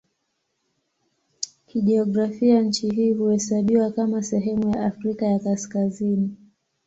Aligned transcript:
Kijiografia 1.67 2.61
nchi 2.61 2.89
hii 2.89 3.13
huhesabiwa 3.13 3.91
kama 3.91 4.23
sehemu 4.23 4.75
ya 4.75 4.85
Afrika 4.85 5.25
ya 5.25 5.39
Kaskazini. 5.39 6.37